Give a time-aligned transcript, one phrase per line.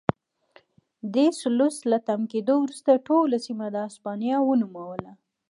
[1.13, 5.11] ډي سلوس له تم کېدو وروسته ټوله سیمه د هسپانیا ونوموله.